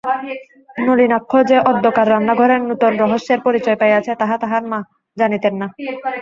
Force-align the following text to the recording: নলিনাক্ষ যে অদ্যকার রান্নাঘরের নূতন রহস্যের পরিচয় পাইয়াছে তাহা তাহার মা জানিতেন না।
নলিনাক্ষ 0.77 1.31
যে 1.49 1.57
অদ্যকার 1.69 2.07
রান্নাঘরের 2.09 2.61
নূতন 2.67 2.93
রহস্যের 3.03 3.39
পরিচয় 3.47 3.77
পাইয়াছে 3.81 4.11
তাহা 4.21 4.35
তাহার 4.43 4.63
মা 4.71 4.79
জানিতেন 5.17 5.53
না। 5.61 5.67